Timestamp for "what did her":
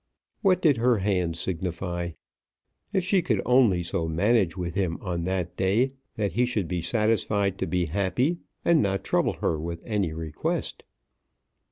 0.41-0.97